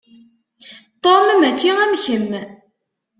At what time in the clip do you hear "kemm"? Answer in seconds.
2.03-2.31